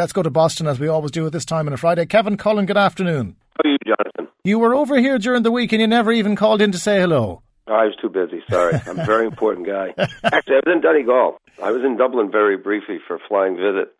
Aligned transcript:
Let's 0.00 0.12
go 0.12 0.22
to 0.22 0.30
Boston 0.30 0.68
as 0.68 0.78
we 0.78 0.86
always 0.86 1.10
do 1.10 1.26
at 1.26 1.32
this 1.32 1.44
time 1.44 1.66
on 1.66 1.72
a 1.72 1.76
Friday. 1.76 2.06
Kevin 2.06 2.36
Cullen, 2.36 2.66
good 2.66 2.76
afternoon. 2.76 3.34
How 3.56 3.68
are 3.68 3.72
you, 3.72 3.78
Jonathan? 3.84 4.32
You 4.44 4.60
were 4.60 4.72
over 4.72 4.96
here 5.00 5.18
during 5.18 5.42
the 5.42 5.50
week 5.50 5.72
and 5.72 5.80
you 5.80 5.88
never 5.88 6.12
even 6.12 6.36
called 6.36 6.62
in 6.62 6.70
to 6.70 6.78
say 6.78 7.00
hello. 7.00 7.42
Oh, 7.66 7.74
I 7.74 7.86
was 7.86 7.96
too 8.00 8.08
busy. 8.08 8.40
Sorry, 8.48 8.80
I'm 8.86 9.00
a 9.00 9.04
very 9.04 9.26
important 9.26 9.66
guy. 9.66 9.94
Actually, 9.98 10.54
I 10.54 10.60
was 10.64 10.72
in 10.72 10.80
Donegal. 10.82 11.38
I 11.60 11.72
was 11.72 11.82
in 11.82 11.96
Dublin 11.96 12.30
very 12.30 12.56
briefly 12.56 12.98
for 13.08 13.16
a 13.16 13.18
flying 13.26 13.56
visit. 13.56 13.92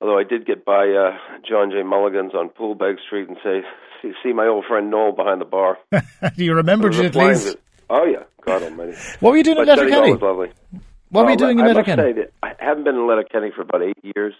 Although 0.00 0.16
I 0.16 0.22
did 0.22 0.46
get 0.46 0.64
by 0.64 0.86
uh, 0.86 1.18
John 1.42 1.72
J. 1.72 1.82
Mulligan's 1.82 2.32
on 2.32 2.48
Poolbeg 2.48 3.00
Street 3.04 3.26
and 3.26 3.36
say, 3.42 3.62
see, 4.00 4.12
see 4.22 4.32
my 4.32 4.46
old 4.46 4.64
friend 4.64 4.92
Noel 4.92 5.10
behind 5.10 5.40
the 5.40 5.44
bar. 5.44 5.76
Do 5.90 6.44
you 6.44 6.54
remember 6.54 6.88
it 6.88 6.94
at 6.94 7.16
least? 7.16 7.42
Visit. 7.46 7.60
Oh 7.90 8.04
yeah, 8.04 8.22
God 8.46 8.62
Almighty. 8.62 8.96
What 9.18 9.32
were 9.32 9.38
you 9.38 9.42
doing 9.42 9.56
but 9.56 9.68
in 9.68 9.76
Letterkenny? 9.76 10.12
was 10.12 10.22
lovely. 10.22 10.52
What 11.08 11.24
were 11.24 11.32
you 11.32 11.36
doing 11.36 11.58
I, 11.58 11.64
in 11.64 11.70
I 11.70 11.72
Letterkenny? 11.72 12.12
that 12.12 12.32
I 12.44 12.52
haven't 12.60 12.84
been 12.84 12.94
in 12.94 13.08
Letterkenny 13.08 13.50
for 13.50 13.62
about 13.62 13.82
eight 13.82 13.98
years, 14.14 14.34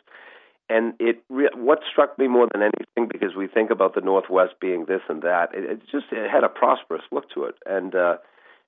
and 0.70 0.94
it 1.00 1.22
re- 1.28 1.50
what 1.54 1.80
struck 1.90 2.16
me 2.18 2.28
more 2.28 2.46
than 2.52 2.62
anything 2.62 3.08
because 3.10 3.34
we 3.36 3.48
think 3.48 3.70
about 3.70 3.94
the 3.94 4.00
Northwest 4.00 4.54
being 4.60 4.84
this 4.86 5.02
and 5.08 5.22
that. 5.22 5.52
It, 5.52 5.64
it 5.64 5.80
just 5.90 6.06
it 6.12 6.30
had 6.30 6.44
a 6.44 6.48
prosperous 6.48 7.02
look 7.10 7.28
to 7.34 7.44
it, 7.44 7.56
and 7.66 7.94
uh, 7.94 8.16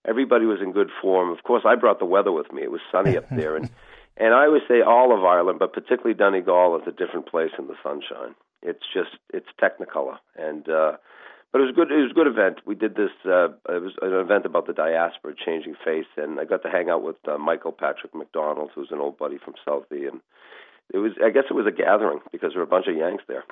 everybody 0.06 0.44
was 0.44 0.58
in 0.60 0.72
good 0.72 0.90
form. 1.00 1.30
Of 1.30 1.44
course, 1.44 1.62
I 1.64 1.76
brought 1.76 2.00
the 2.00 2.04
weather 2.04 2.32
with 2.32 2.52
me. 2.52 2.62
It 2.62 2.72
was 2.72 2.80
sunny 2.90 3.16
up 3.16 3.28
there, 3.30 3.56
and 3.56 3.70
and 4.16 4.34
I 4.34 4.46
always 4.46 4.62
say 4.68 4.82
all 4.82 5.16
of 5.16 5.24
Ireland, 5.24 5.60
but 5.60 5.72
particularly 5.72 6.14
Donegal, 6.14 6.76
is 6.76 6.88
a 6.88 6.92
different 6.92 7.26
place 7.26 7.52
in 7.56 7.68
the 7.68 7.76
sunshine. 7.82 8.34
It's 8.62 8.84
just 8.92 9.16
it's 9.32 9.48
Technicolor, 9.60 10.18
and 10.36 10.68
uh, 10.68 10.96
but 11.52 11.60
it 11.60 11.64
was 11.64 11.74
good. 11.76 11.92
It 11.92 12.02
was 12.02 12.10
a 12.10 12.14
good 12.14 12.26
event. 12.26 12.58
We 12.66 12.74
did 12.74 12.96
this. 12.96 13.10
Uh, 13.24 13.50
it 13.68 13.82
was 13.82 13.92
an 14.02 14.12
event 14.12 14.44
about 14.44 14.66
the 14.66 14.72
diaspora 14.72 15.34
changing 15.38 15.76
face, 15.84 16.10
and 16.16 16.40
I 16.40 16.46
got 16.46 16.62
to 16.64 16.70
hang 16.70 16.90
out 16.90 17.04
with 17.04 17.16
uh, 17.28 17.38
Michael 17.38 17.72
Patrick 17.72 18.12
MacDonald, 18.12 18.70
who's 18.74 18.90
an 18.90 18.98
old 18.98 19.18
buddy 19.18 19.38
from 19.38 19.54
Southie, 19.64 20.08
and 20.08 20.20
it 20.92 20.98
was. 20.98 21.12
I 21.24 21.30
guess 21.30 21.44
it 21.50 21.54
was 21.54 21.66
a 21.66 21.72
gathering 21.72 22.20
because 22.30 22.50
there 22.52 22.58
were 22.60 22.66
a 22.66 22.70
bunch 22.70 22.86
of 22.88 22.96
Yanks 22.96 23.24
there. 23.28 23.44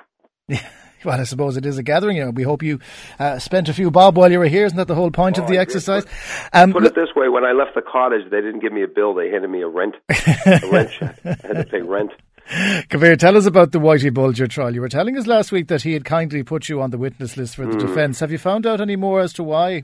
well, 1.05 1.19
I 1.19 1.23
suppose 1.23 1.55
it 1.57 1.65
is 1.65 1.77
a 1.77 1.83
gathering. 1.83 2.17
You 2.17 2.25
know, 2.25 2.31
we 2.31 2.43
hope 2.43 2.61
you 2.63 2.79
uh, 3.19 3.39
spent 3.39 3.69
a 3.69 3.73
few 3.73 3.89
bob 3.91 4.17
while 4.17 4.31
you 4.31 4.39
were 4.39 4.47
here. 4.47 4.65
Isn't 4.65 4.77
that 4.77 4.87
the 4.87 4.95
whole 4.95 5.11
point 5.11 5.39
Oh, 5.39 5.43
of 5.43 5.49
the 5.49 5.57
I 5.57 5.61
exercise? 5.61 6.03
Put, 6.05 6.13
Um, 6.53 6.73
put 6.73 6.83
it 6.85 6.95
this 6.95 7.09
way: 7.15 7.29
when 7.29 7.45
I 7.45 7.51
left 7.53 7.75
the 7.75 7.81
cottage, 7.81 8.29
they 8.29 8.41
didn't 8.41 8.59
give 8.61 8.73
me 8.73 8.83
a 8.83 8.87
bill. 8.87 9.13
They 9.13 9.29
handed 9.29 9.49
me 9.49 9.61
a 9.61 9.67
rent, 9.67 9.95
a 10.09 10.59
rent. 10.71 10.91
I 11.01 11.07
had 11.47 11.53
to 11.57 11.67
pay 11.69 11.81
rent. 11.81 12.11
Kevin, 12.89 13.17
tell 13.17 13.37
us 13.37 13.45
about 13.45 13.71
the 13.71 13.79
Whitey 13.79 14.13
Bulger 14.13 14.47
trial. 14.47 14.73
You 14.73 14.81
were 14.81 14.89
telling 14.89 15.15
us 15.17 15.25
last 15.27 15.51
week 15.53 15.67
that 15.69 15.83
he 15.83 15.93
had 15.93 16.03
kindly 16.03 16.43
put 16.43 16.67
you 16.67 16.81
on 16.81 16.89
the 16.89 16.97
witness 16.97 17.37
list 17.37 17.55
for 17.55 17.65
the 17.65 17.73
Hmm. 17.73 17.77
defence. 17.87 18.19
Have 18.19 18.31
you 18.31 18.37
found 18.39 18.65
out 18.67 18.81
any 18.81 18.95
more 18.97 19.21
as 19.21 19.31
to 19.33 19.43
why? 19.43 19.83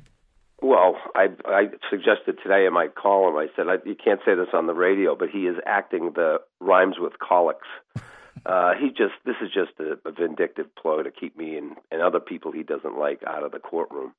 Well, 0.61 0.97
I 1.15 1.27
I 1.45 1.65
suggested 1.89 2.39
today 2.41 2.65
in 2.65 2.73
my 2.73 2.87
column. 2.87 3.37
I 3.37 3.47
said 3.55 3.67
I, 3.67 3.75
you 3.85 3.95
can't 3.95 4.21
say 4.25 4.33
this 4.35 4.47
on 4.53 4.65
the 4.65 4.73
radio, 4.73 5.15
but 5.15 5.29
he 5.29 5.45
is 5.45 5.55
acting 5.65 6.13
the 6.15 6.41
rhymes 6.59 6.95
with 6.99 7.13
colics. 7.19 7.67
Uh, 8.45 8.75
he 8.79 8.89
just 8.89 9.15
this 9.25 9.35
is 9.41 9.49
just 9.51 9.71
a, 9.79 9.97
a 10.07 10.11
vindictive 10.11 10.73
ploy 10.75 11.03
to 11.03 11.11
keep 11.11 11.35
me 11.35 11.57
and, 11.57 11.75
and 11.91 12.01
other 12.01 12.19
people 12.19 12.51
he 12.51 12.63
doesn't 12.63 12.97
like 12.97 13.21
out 13.27 13.43
of 13.43 13.51
the 13.51 13.59
courtroom. 13.59 14.13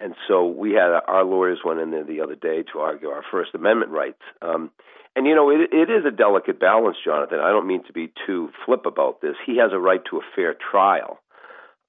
And 0.00 0.14
so 0.26 0.46
we 0.46 0.72
had 0.72 0.88
our 1.06 1.24
lawyers 1.24 1.58
went 1.64 1.80
in 1.80 1.90
there 1.90 2.04
the 2.04 2.20
other 2.20 2.36
day 2.36 2.62
to 2.72 2.78
argue 2.78 3.08
our 3.08 3.24
First 3.30 3.54
Amendment 3.54 3.90
rights. 3.90 4.22
Um, 4.40 4.70
and 5.16 5.26
you 5.26 5.34
know, 5.34 5.50
it, 5.50 5.72
it 5.72 5.90
is 5.90 6.04
a 6.06 6.10
delicate 6.10 6.60
balance, 6.60 6.96
Jonathan. 7.04 7.40
I 7.40 7.50
don't 7.50 7.66
mean 7.66 7.84
to 7.84 7.92
be 7.92 8.12
too 8.26 8.50
flip 8.64 8.86
about 8.86 9.20
this. 9.20 9.34
He 9.44 9.58
has 9.58 9.72
a 9.72 9.78
right 9.78 10.00
to 10.10 10.18
a 10.18 10.22
fair 10.34 10.54
trial. 10.54 11.18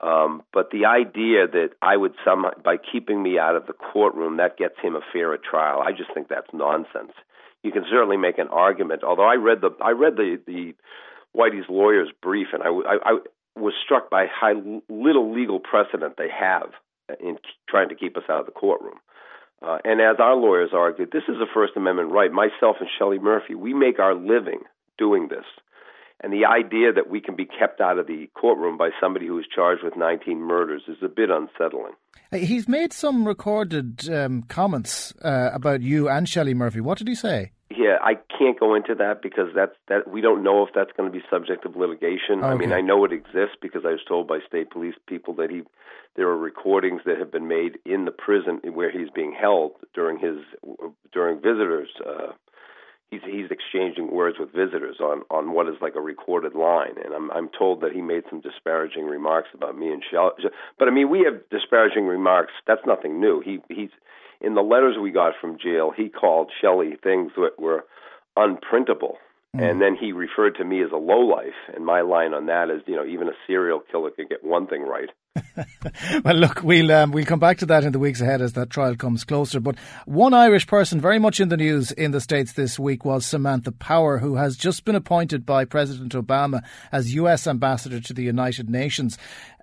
Um, 0.02 0.44
but 0.54 0.72
the 0.72 0.86
idea 0.86 1.48
that 1.48 1.72
I 1.82 1.98
would 1.98 2.14
somehow, 2.24 2.52
by 2.64 2.78
keeping 2.78 3.22
me 3.22 3.38
out 3.38 3.56
of 3.56 3.68
the 3.68 3.74
courtroom, 3.74 4.38
that 4.38 4.58
gets 4.58 4.76
him 4.82 4.96
a 4.96 5.02
fairer 5.12 5.38
trial, 5.38 5.82
I 5.82 5.92
just 5.92 6.14
think 6.14 6.30
that's 6.30 6.48
nonsense. 6.54 7.12
You 7.64 7.72
can 7.72 7.84
certainly 7.90 8.16
make 8.16 8.38
an 8.38 8.48
argument. 8.48 9.04
Although 9.04 9.28
I 9.28 9.36
read 9.36 9.60
the 9.62 9.72
I 9.82 9.92
read 9.92 10.16
the 10.16 10.40
the 10.48 10.74
Whitey's 11.36 11.70
lawyer's 11.70 12.10
brief, 12.22 12.48
and 12.54 12.64
I, 12.64 12.70
I, 12.70 12.98
I 13.04 13.18
was 13.60 13.74
struck 13.84 14.10
by 14.10 14.26
how 14.28 14.54
little 14.88 15.34
legal 15.34 15.60
precedent 15.60 16.16
they 16.18 16.30
have 16.30 16.70
in 17.20 17.38
trying 17.68 17.90
to 17.90 17.96
keep 17.96 18.16
us 18.18 18.24
out 18.30 18.40
of 18.40 18.46
the 18.46 18.52
courtroom. 18.52 19.00
Uh, 19.62 19.80
and 19.84 20.00
as 20.00 20.16
our 20.20 20.36
lawyers 20.36 20.70
argued, 20.74 21.12
this 21.12 21.24
is 21.28 21.36
a 21.42 21.54
First 21.54 21.74
Amendment 21.76 22.12
right. 22.12 22.32
Myself 22.32 22.78
and 22.80 22.90
Shelley 22.98 23.20
Murphy, 23.20 23.56
we 23.56 23.74
make 23.74 24.00
our 24.00 24.16
living 24.16 24.62
doing 24.98 25.28
this. 25.28 25.44
And 26.22 26.34
the 26.34 26.46
idea 26.46 26.92
that 26.92 27.10
we 27.10 27.22
can 27.22 27.36
be 27.36 27.46
kept 27.46 27.80
out 27.80 27.98
of 27.98 28.08
the 28.08 28.30
courtroom 28.34 28.78
by 28.78 28.90
somebody 29.00 29.28
who 29.28 29.40
is 29.40 29.46
charged 29.54 29.84
with 29.84 29.96
19 29.96 30.38
murders 30.40 30.84
is 30.88 30.98
a 31.02 31.08
bit 31.08 31.30
unsettling. 31.30 31.94
Uh, 32.32 32.38
He's 32.38 32.68
made 32.68 32.92
some 32.92 33.26
recorded 33.26 34.10
um, 34.10 34.44
comments 34.44 35.14
uh, 35.24 35.52
about 35.54 35.82
you 35.82 36.10
and 36.10 36.28
Shelley 36.28 36.54
Murphy. 36.54 36.82
What 36.82 36.98
did 36.98 37.08
he 37.08 37.16
say? 37.16 37.52
Yeah, 37.72 37.98
I 38.02 38.16
can't 38.38 38.60
go 38.60 38.74
into 38.74 38.96
that 38.96 39.22
because 39.22 39.50
that's 39.56 39.76
that 39.90 40.10
we 40.10 40.22
don't 40.22 40.44
know 40.44 40.66
if 40.66 40.70
that's 40.74 40.92
going 40.98 41.12
to 41.12 41.16
be 41.18 41.24
subject 41.30 41.66
of 41.66 41.76
litigation. 41.76 42.44
I 42.44 42.56
mean, 42.56 42.74
I 42.74 42.82
know 42.82 43.06
it 43.06 43.14
exists 43.14 43.58
because 43.62 43.84
I 43.86 43.92
was 43.92 44.00
told 44.08 44.28
by 44.28 44.40
state 44.48 44.72
police 44.72 44.96
people 45.08 45.36
that 45.36 45.52
he 45.52 45.62
there 46.16 46.28
are 46.28 46.38
recordings 46.38 47.02
that 47.06 47.20
have 47.20 47.32
been 47.32 47.48
made 47.48 47.78
in 47.86 48.06
the 48.06 48.12
prison 48.12 48.60
where 48.74 48.92
he's 48.92 49.10
being 49.14 49.34
held 49.40 49.74
during 49.94 50.18
his 50.18 50.38
during 51.14 51.38
visitors. 51.38 51.90
Uh, 52.04 52.34
he's 53.12 53.22
he's 53.26 53.52
exchanging 53.52 54.12
words 54.12 54.38
with 54.40 54.52
visitors 54.52 54.98
on 55.00 55.24
on 55.30 55.54
what 55.54 55.68
is 55.68 55.76
like 55.82 55.96
a 55.96 56.02
recorded 56.02 56.56
line, 56.56 56.96
and 57.04 57.14
I'm 57.14 57.32
I'm 57.32 57.50
told 57.50 57.82
that 57.82 57.92
he 57.92 58.02
made 58.02 58.24
some 58.30 58.42
disparaging 58.42 59.06
remarks 59.06 59.50
about 59.54 59.78
me 59.78 59.92
and 59.92 60.04
Shell. 60.10 60.34
But 60.78 60.88
I 60.88 60.92
mean, 60.92 61.10
we 61.10 61.20
have 61.20 61.48
disparaging 61.50 62.06
remarks. 62.06 62.54
That's 62.68 62.86
nothing 62.86 63.20
new. 63.20 63.42
He 63.42 63.60
he's 63.70 63.90
in 64.42 64.56
the 64.56 64.62
letters 64.62 64.96
we 65.02 65.12
got 65.12 65.34
from 65.40 65.58
jail. 65.58 65.92
He 65.96 66.10
called 66.10 66.52
Shelley 66.62 66.98
things 67.02 67.32
that 67.36 67.60
were 67.60 67.86
unprintable. 68.38 69.16
Mm. 69.56 69.72
And 69.72 69.82
then 69.82 69.96
he 70.00 70.12
referred 70.12 70.56
to 70.58 70.64
me 70.64 70.84
as 70.84 70.92
a 70.92 70.98
lowlife, 70.98 71.58
and 71.74 71.84
my 71.84 72.02
line 72.02 72.36
on 72.36 72.46
that 72.46 72.70
is, 72.70 72.82
you 72.86 72.96
know, 72.96 73.06
even 73.06 73.28
a 73.28 73.34
serial 73.48 73.80
killer 73.92 74.12
could 74.12 74.30
get 74.30 74.44
one 74.44 74.68
thing 74.68 74.84
right. 74.84 75.10
Well, 76.24 76.36
look, 76.36 76.64
we'll 76.64 76.92
um, 76.92 77.12
we'll 77.12 77.26
come 77.26 77.40
back 77.40 77.58
to 77.60 77.66
that 77.68 77.84
in 77.84 77.92
the 77.92 78.00
weeks 78.00 78.22
ahead 78.22 78.42
as 78.42 78.54
that 78.54 78.70
trial 78.70 78.96
comes 78.96 79.24
closer. 79.24 79.60
But 79.60 79.76
one 80.06 80.34
Irish 80.34 80.68
person 80.68 81.00
very 81.00 81.20
much 81.20 81.40
in 81.40 81.50
the 81.50 81.58
news 81.58 81.92
in 81.92 82.12
the 82.12 82.22
states 82.22 82.54
this 82.54 82.78
week 82.78 83.06
was 83.06 83.26
Samantha 83.26 83.72
Power, 83.72 84.18
who 84.18 84.36
has 84.36 84.58
just 84.58 84.86
been 84.86 84.96
appointed 84.96 85.46
by 85.46 85.66
President 85.66 86.14
Obama 86.14 86.62
as 86.92 87.16
U.S. 87.16 87.48
ambassador 87.48 88.00
to 88.00 88.14
the 88.14 88.24
United 88.24 88.70
Nations. 88.70 89.18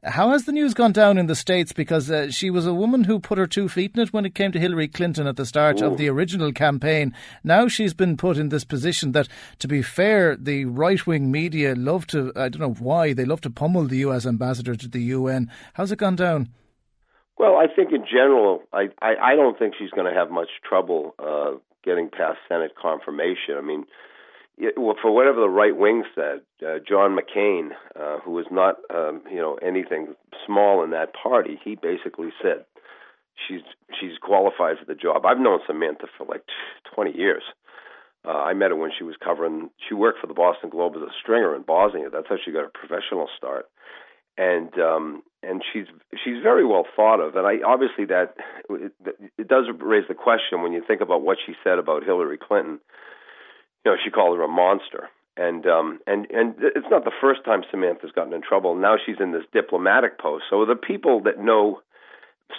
How 0.07 0.31
has 0.31 0.45
the 0.45 0.53
news 0.53 0.73
gone 0.73 0.93
down 0.93 1.19
in 1.19 1.27
the 1.27 1.35
states? 1.35 1.73
Because 1.73 2.09
uh, 2.11 2.31
she 2.31 2.49
was 2.49 2.65
a 2.65 2.75
woman 2.75 3.05
who 3.05 3.19
put 3.19 3.39
her 3.39 3.47
two 3.49 3.69
feet 3.69 3.93
in 3.97 4.03
it 4.03 4.13
when 4.13 4.25
it 4.25 4.37
came 4.37 4.53
to 4.53 4.61
Hillary 4.61 4.87
Clinton 4.87 5.27
at 5.27 5.35
the 5.35 5.45
start 5.45 5.81
of 5.81 5.97
the 5.97 6.09
original 6.09 6.53
campaign. 6.53 7.13
Now 7.43 7.67
she's 7.67 7.93
been 7.93 8.17
put 8.17 8.37
in 8.37 8.51
this 8.51 8.63
position 8.63 9.13
that, 9.13 9.27
to 9.59 9.67
be 9.67 9.83
fair, 9.83 10.37
the 10.37 10.67
right 10.67 11.05
wing 11.09 11.33
media 11.33 11.75
love 11.75 12.07
to. 12.09 12.31
I 12.37 12.51
don't 12.51 12.61
know 12.61 12.75
why 12.75 13.15
they 13.15 13.25
love 13.25 13.41
to 13.43 13.51
pummel 13.51 13.87
the 13.87 13.99
U.S. 13.99 14.27
ambassador 14.27 14.77
to 14.77 14.87
the 14.87 15.03
UN. 15.03 15.51
How's 15.87 15.93
it 15.93 15.99
gone 15.99 16.17
down? 16.17 16.49
Well, 17.39 17.59
I 17.59 17.69
think 17.73 17.93
in 17.93 18.05
general, 18.11 18.65
I 18.73 18.89
I, 19.01 19.15
I 19.23 19.37
don't 19.37 19.57
think 19.57 19.75
she's 19.79 19.91
going 19.91 20.13
to 20.13 20.19
have 20.19 20.33
much 20.33 20.49
trouble 20.69 21.15
uh, 21.21 21.53
getting 21.85 22.11
past 22.11 22.39
Senate 22.49 22.73
confirmation. 22.75 23.55
I 23.57 23.61
mean, 23.61 23.85
it, 24.59 24.75
well, 24.77 24.97
for 25.01 25.15
whatever 25.15 25.39
the 25.39 25.49
right 25.49 25.77
wing 25.77 26.03
said, 26.13 26.41
uh, 26.67 26.81
John 26.83 27.17
McCain, 27.17 27.69
uh, 27.95 28.19
who 28.19 28.37
is 28.41 28.47
not 28.51 28.79
um, 28.93 29.23
you 29.31 29.37
know 29.37 29.61
anything 29.63 30.17
small 30.45 30.83
in 30.83 30.91
that 30.91 31.15
party, 31.15 31.57
he 31.63 31.77
basically 31.77 32.31
said 32.43 32.65
she's 33.47 33.63
she's 34.01 34.19
qualified 34.21 34.79
for 34.81 34.87
the 34.93 35.01
job. 35.01 35.25
I've 35.25 35.39
known 35.39 35.61
Samantha 35.69 36.09
for 36.19 36.27
like 36.27 36.43
twenty 36.93 37.17
years. 37.17 37.45
Uh, 38.25 38.43
I 38.43 38.55
met 38.55 38.73
her 38.73 38.77
when 38.77 38.91
she 38.91 39.05
was 39.05 39.15
covering. 39.23 39.71
She 39.89 39.95
worked 39.95 40.19
for 40.19 40.27
the 40.27 40.35
Boston 40.35 40.69
Globe 40.69 40.97
as 40.97 41.03
a 41.03 41.15
stringer 41.23 41.55
in 41.55 41.63
Bosnia. 41.63 42.11
That's 42.11 42.27
how 42.29 42.39
she 42.45 42.51
got 42.51 42.65
her 42.65 42.73
professional 42.75 43.29
start 43.37 43.67
and 44.39 44.79
um 44.79 45.23
and 45.43 45.63
she's 45.73 45.87
she's 46.25 46.43
very 46.43 46.65
well 46.67 46.85
thought 46.95 47.21
of. 47.21 47.37
And 47.37 47.47
i 47.47 47.59
obviously 47.67 48.05
that 48.07 48.35
it, 48.69 49.49
does 49.49 49.67
raise 49.79 50.09
the 50.09 50.15
question 50.15 50.63
when 50.63 50.73
you 50.73 50.83
think 50.87 51.01
about 51.01 51.23
what 51.23 51.39
she 51.45 51.55
said 51.63 51.79
about 51.79 52.05
hillary 52.05 52.39
clinton. 52.39 52.81
You 53.85 53.93
know 53.93 53.97
she 54.03 54.11
called 54.11 54.37
her 54.37 54.45
a 54.45 54.49
monster. 54.49 55.09
And 55.37 55.67
um 55.67 56.01
and 56.07 56.27
and 56.31 56.55
it's 56.59 56.91
not 56.91 57.05
the 57.05 57.13
first 57.21 57.45
time 57.45 57.63
samantha's 57.71 58.13
gotten 58.13 58.33
in 58.33 58.43
trouble. 58.43 58.75
Now 58.75 58.97
she's 59.05 59.21
in 59.21 59.33
this 59.33 59.45
diplomatic 59.53 60.19
post. 60.19 60.45
So 60.51 60.65
the 60.65 60.77
people 60.77 61.21
that 61.25 61.39
know 61.39 61.81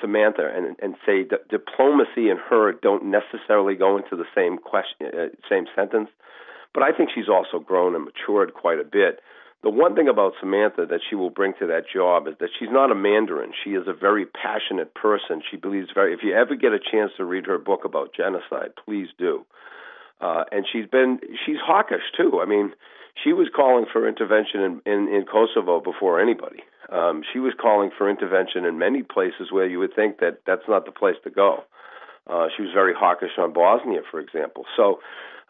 samantha 0.01 0.49
and 0.53 0.75
and 0.81 0.95
say 1.05 1.23
that 1.29 1.47
diplomacy 1.49 2.29
and 2.29 2.39
her 2.49 2.73
don't 2.73 3.05
necessarily 3.05 3.75
go 3.75 3.97
into 3.97 4.15
the 4.15 4.25
same 4.35 4.57
question 4.57 5.07
uh, 5.07 5.27
same 5.49 5.65
sentence. 5.75 6.09
But 6.73 6.83
i 6.83 6.91
think 6.91 7.09
she's 7.13 7.29
also 7.29 7.59
grown 7.59 7.95
and 7.95 8.05
matured 8.05 8.53
quite 8.53 8.79
a 8.79 8.83
bit 8.83 9.19
the 9.63 9.69
one 9.69 9.95
thing 9.95 10.07
about 10.07 10.33
Samantha 10.39 10.85
that 10.85 11.01
she 11.09 11.15
will 11.15 11.31
bring 11.31 11.53
to 11.59 11.67
that 11.67 11.83
job 11.91 12.27
is 12.27 12.35
that 12.39 12.49
she's 12.59 12.69
not 12.71 12.91
a 12.91 12.95
Mandarin. 12.95 13.51
She 13.63 13.71
is 13.71 13.87
a 13.87 13.93
very 13.93 14.25
passionate 14.25 14.93
person. 14.93 15.41
She 15.49 15.57
believes 15.57 15.89
very. 15.93 16.13
If 16.13 16.19
you 16.23 16.33
ever 16.35 16.55
get 16.55 16.73
a 16.73 16.79
chance 16.79 17.11
to 17.17 17.25
read 17.25 17.47
her 17.47 17.57
book 17.57 17.83
about 17.83 18.13
genocide, 18.13 18.71
please 18.85 19.07
do. 19.17 19.45
Uh, 20.21 20.43
and 20.51 20.65
she's 20.71 20.87
been 20.87 21.19
she's 21.45 21.57
hawkish 21.63 22.05
too. 22.15 22.39
I 22.41 22.45
mean, 22.45 22.73
she 23.23 23.33
was 23.33 23.49
calling 23.55 23.85
for 23.91 24.07
intervention 24.07 24.61
in 24.61 24.81
in, 24.85 25.07
in 25.07 25.25
Kosovo 25.25 25.79
before 25.81 26.21
anybody. 26.21 26.63
Um, 26.91 27.23
she 27.33 27.39
was 27.39 27.53
calling 27.59 27.89
for 27.97 28.09
intervention 28.09 28.63
in 28.63 28.77
many 28.77 29.03
places 29.03 29.51
where 29.51 29.67
you 29.67 29.79
would 29.79 29.95
think 29.95 30.19
that 30.19 30.41
that's 30.45 30.67
not 30.69 30.85
the 30.85 30.91
place 30.91 31.17
to 31.23 31.29
go. 31.29 31.63
Uh, 32.27 32.47
she 32.55 32.61
was 32.61 32.71
very 32.73 32.93
hawkish 32.93 33.37
on 33.37 33.53
Bosnia, 33.53 34.01
for 34.09 34.19
example. 34.19 34.65
So 34.75 34.99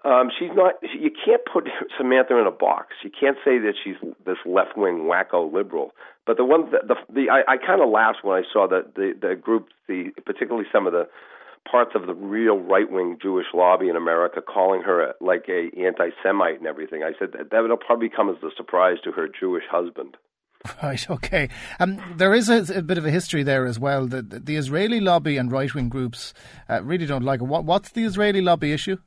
Um, 0.05 0.29
she's 0.37 0.51
not. 0.53 0.75
You 0.81 1.11
can't 1.11 1.41
put 1.51 1.67
Samantha 1.97 2.37
in 2.37 2.47
a 2.47 2.51
box. 2.51 2.95
You 3.03 3.09
can't 3.09 3.37
say 3.43 3.57
that 3.59 3.73
she's 3.83 3.95
this 4.25 4.37
left 4.45 4.77
wing 4.77 5.09
wacko 5.09 5.51
liberal. 5.51 5.91
But 6.25 6.37
the 6.37 6.45
one, 6.45 6.69
the 6.71 6.79
the, 6.87 6.95
the 7.13 7.29
I, 7.29 7.53
I 7.53 7.57
kind 7.57 7.81
of 7.81 7.89
laughed 7.89 8.19
when 8.23 8.37
I 8.37 8.43
saw 8.51 8.67
that 8.67 8.95
the 8.95 9.13
the 9.19 9.35
group, 9.35 9.69
the 9.87 10.11
particularly 10.25 10.67
some 10.71 10.85
of 10.85 10.93
the 10.93 11.07
parts 11.69 11.91
of 11.95 12.07
the 12.07 12.13
real 12.13 12.57
right 12.59 12.89
wing 12.89 13.17
Jewish 13.21 13.47
lobby 13.53 13.89
in 13.89 13.95
America 13.95 14.41
calling 14.41 14.81
her 14.83 15.09
a, 15.09 15.13
like 15.19 15.45
a 15.49 15.69
anti 15.77 16.09
Semite 16.23 16.59
and 16.59 16.67
everything. 16.67 17.03
I 17.03 17.11
said 17.19 17.33
that 17.33 17.51
that 17.51 17.63
will 17.63 17.77
probably 17.77 18.09
come 18.09 18.29
as 18.29 18.37
a 18.43 18.49
surprise 18.55 18.97
to 19.03 19.11
her 19.11 19.27
Jewish 19.27 19.63
husband. 19.69 20.17
Right. 20.83 21.09
Okay. 21.09 21.49
Um, 21.79 22.01
there 22.17 22.33
is 22.33 22.49
a, 22.49 22.79
a, 22.79 22.81
bit 22.81 22.97
of 22.97 23.05
a 23.05 23.11
history 23.11 23.43
there 23.43 23.65
as 23.65 23.79
well. 23.79 24.05
The, 24.05 24.21
the 24.21 24.57
Israeli 24.57 24.99
lobby 24.99 25.37
and 25.37 25.51
right 25.51 25.73
wing 25.73 25.87
groups 25.87 26.33
uh, 26.67 26.83
really 26.83 27.05
don't 27.05 27.23
like 27.23 27.41
it. 27.41 27.45
What, 27.45 27.63
what's 27.63 27.91
the 27.91 28.03
Israeli 28.03 28.41
lobby 28.41 28.73
issue? 28.73 28.97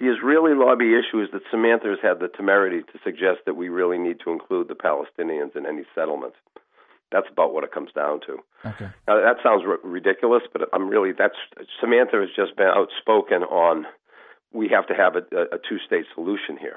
The 0.00 0.06
Israeli 0.06 0.54
lobby 0.54 0.94
issue 0.94 1.20
is 1.20 1.28
that 1.32 1.42
Samantha 1.50 1.88
has 1.88 1.98
had 2.00 2.20
the 2.20 2.28
temerity 2.28 2.82
to 2.82 2.98
suggest 3.02 3.40
that 3.46 3.54
we 3.54 3.68
really 3.68 3.98
need 3.98 4.20
to 4.24 4.30
include 4.30 4.68
the 4.68 4.74
Palestinians 4.74 5.56
in 5.56 5.66
any 5.66 5.82
settlement. 5.94 6.34
That's 7.10 7.26
about 7.30 7.52
what 7.52 7.64
it 7.64 7.72
comes 7.72 7.90
down 7.92 8.20
to. 8.26 8.38
Okay. 8.66 8.88
Now, 9.08 9.20
that 9.20 9.36
sounds 9.42 9.64
r- 9.66 9.78
ridiculous, 9.82 10.42
but 10.52 10.68
I'm 10.72 10.88
really 10.88 11.12
that's 11.12 11.36
Samantha 11.80 12.20
has 12.20 12.28
just 12.36 12.56
been 12.56 12.68
outspoken 12.68 13.42
on 13.42 13.86
we 14.52 14.68
have 14.68 14.86
to 14.86 14.94
have 14.94 15.16
a, 15.16 15.22
a 15.52 15.58
two-state 15.68 16.06
solution 16.14 16.56
here, 16.58 16.76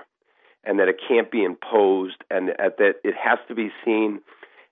and 0.64 0.80
that 0.80 0.88
it 0.88 0.98
can't 1.06 1.30
be 1.32 1.44
imposed, 1.44 2.24
and 2.30 2.50
that 2.50 2.96
it 3.04 3.16
has 3.16 3.40
to 3.50 3.56
be 3.56 3.72
seen. 3.86 4.22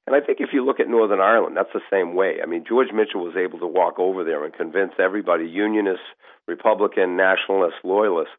And 0.10 0.18
I 0.18 0.26
think 0.26 0.40
if 0.42 0.50
you 0.54 0.66
look 0.66 0.80
at 0.80 0.90
Northern 0.90 1.20
Ireland, 1.20 1.56
that's 1.56 1.72
the 1.72 1.86
same 1.86 2.16
way. 2.16 2.42
I 2.42 2.48
mean, 2.48 2.66
George 2.68 2.88
Mitchell 2.92 3.24
was 3.24 3.38
able 3.38 3.60
to 3.60 3.68
walk 3.68 4.00
over 4.00 4.24
there 4.24 4.44
and 4.44 4.52
convince 4.52 4.94
everybody, 4.98 5.46
Unionists, 5.46 6.10
Republican, 6.48 7.16
Nationalists, 7.16 7.78
Loyalists, 7.84 8.34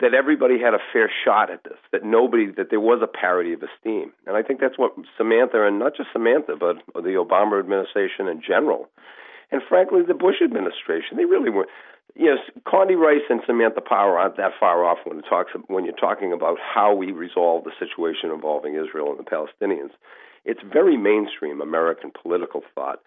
that 0.00 0.14
everybody 0.14 0.58
had 0.58 0.72
a 0.72 0.80
fair 0.94 1.12
shot 1.22 1.50
at 1.50 1.62
this, 1.62 1.76
that 1.92 2.04
nobody, 2.04 2.46
that 2.56 2.70
there 2.70 2.80
was 2.80 3.04
a 3.04 3.06
parity 3.06 3.52
of 3.52 3.60
esteem. 3.62 4.14
And 4.26 4.34
I 4.34 4.42
think 4.42 4.60
that's 4.60 4.78
what 4.78 4.94
Samantha, 5.18 5.66
and 5.66 5.78
not 5.78 5.94
just 5.94 6.08
Samantha, 6.10 6.56
but 6.56 6.80
the 6.94 7.20
Obama 7.20 7.60
administration 7.60 8.26
in 8.26 8.40
general, 8.40 8.88
and 9.52 9.60
frankly, 9.68 10.00
the 10.08 10.14
Bush 10.14 10.40
administration, 10.42 11.18
they 11.18 11.26
really 11.26 11.50
were. 11.50 11.68
Yes, 12.16 12.38
Condi 12.66 12.96
Rice 12.96 13.28
and 13.28 13.42
Samantha 13.44 13.82
Power 13.82 14.16
aren't 14.16 14.38
that 14.38 14.52
far 14.58 14.84
off 14.84 14.98
when 15.04 15.18
it 15.18 15.26
talks 15.28 15.52
when 15.66 15.84
you're 15.84 16.00
talking 16.00 16.32
about 16.32 16.56
how 16.58 16.94
we 16.94 17.12
resolve 17.12 17.64
the 17.64 17.72
situation 17.78 18.30
involving 18.32 18.74
Israel 18.74 19.10
and 19.10 19.18
the 19.18 19.28
Palestinians. 19.28 19.90
It's 20.44 20.60
very 20.72 20.96
mainstream 20.96 21.60
American 21.60 22.10
political 22.22 22.62
thought 22.74 23.00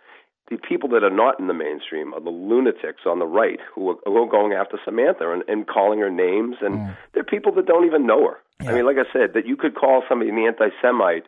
the 0.50 0.57
people 0.57 0.89
that 0.89 1.04
are 1.04 1.13
not 1.13 1.39
in 1.39 1.48
the 1.48 1.54
mainstream 1.54 2.13
are 2.13 2.22
the 2.22 2.30
lunatics 2.30 3.01
on 3.06 3.19
the 3.19 3.25
right 3.25 3.60
who 3.74 3.89
are, 3.89 3.95
who 4.06 4.18
are 4.18 4.30
going 4.30 4.54
after 4.54 4.80
Samantha 4.86 5.31
and, 5.31 5.44
and 5.48 5.68
calling 5.68 6.00
her 6.00 6.10
names, 6.10 6.56
and 6.62 6.80
mm. 6.80 6.98
they're 7.13 7.24
people 7.24 7.54
that 7.56 7.66
don't 7.66 7.86
even 7.86 8.07
know 8.07 8.28
her. 8.28 8.38
Yeah. 8.62 8.72
I 8.72 8.75
mean, 8.75 8.86
like 8.86 8.98
I 8.98 9.12
said, 9.12 9.34
that 9.34 9.45
you 9.45 9.57
could 9.57 9.75
call 9.75 10.04
somebody 10.07 10.31
an 10.31 10.38
anti-Semite 10.38 11.25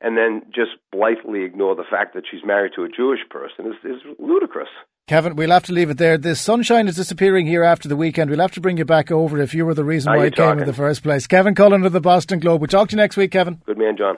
and 0.00 0.16
then 0.16 0.42
just 0.54 0.72
blithely 0.90 1.44
ignore 1.44 1.76
the 1.76 1.84
fact 1.88 2.14
that 2.14 2.24
she's 2.30 2.44
married 2.44 2.72
to 2.76 2.82
a 2.82 2.88
Jewish 2.88 3.20
person 3.30 3.66
is, 3.66 3.76
is 3.84 4.02
ludicrous. 4.18 4.68
Kevin, 5.08 5.36
we'll 5.36 5.50
have 5.50 5.64
to 5.64 5.72
leave 5.72 5.90
it 5.90 5.98
there. 5.98 6.18
The 6.18 6.36
sunshine 6.36 6.88
is 6.88 6.96
disappearing 6.96 7.46
here 7.46 7.62
after 7.62 7.88
the 7.88 7.96
weekend. 7.96 8.30
We'll 8.30 8.40
have 8.40 8.52
to 8.52 8.60
bring 8.60 8.76
you 8.76 8.84
back 8.84 9.10
over 9.10 9.40
if 9.40 9.54
you 9.54 9.64
were 9.64 9.74
the 9.74 9.84
reason 9.84 10.12
why 10.12 10.26
it 10.26 10.36
came 10.36 10.58
in 10.58 10.66
the 10.66 10.72
first 10.72 11.02
place. 11.02 11.26
Kevin 11.26 11.54
Cullen 11.54 11.84
of 11.84 11.92
the 11.92 12.00
Boston 12.00 12.38
Globe. 12.38 12.60
We'll 12.60 12.68
talk 12.68 12.88
to 12.90 12.96
you 12.96 12.98
next 12.98 13.16
week, 13.16 13.32
Kevin. 13.32 13.60
Good 13.64 13.78
man, 13.78 13.96
John. 13.96 14.16